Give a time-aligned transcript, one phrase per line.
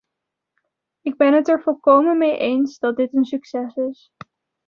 [1.01, 4.11] Ik ben het er volkomen mee eens dat dit een succes is.